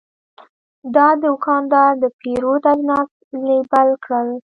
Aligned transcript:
دا 0.95 1.07
دوکاندار 1.23 1.91
د 2.03 2.05
پیرود 2.19 2.63
اجناس 2.71 3.09
لیبل 3.45 3.87
کړل. 4.03 4.29